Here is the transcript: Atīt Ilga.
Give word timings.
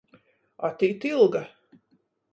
Atīt 0.69 1.05
Ilga. 1.13 1.43